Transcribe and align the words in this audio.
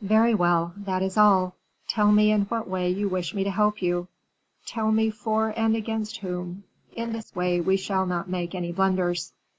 "Very 0.00 0.34
well; 0.34 0.72
that 0.78 1.02
is 1.02 1.18
all. 1.18 1.56
Tell 1.88 2.10
me 2.10 2.32
in 2.32 2.44
what 2.46 2.66
way 2.66 2.88
you 2.88 3.06
wish 3.06 3.34
me 3.34 3.44
to 3.44 3.50
help 3.50 3.82
you; 3.82 4.08
tell 4.64 4.90
me 4.90 5.10
for 5.10 5.52
and 5.58 5.76
against 5.76 6.16
whom, 6.20 6.64
in 6.94 7.12
this 7.12 7.36
way 7.36 7.60
we 7.60 7.76
shall 7.76 8.06
not 8.06 8.26
make 8.26 8.54
any 8.54 8.72
blunders." 8.72 9.34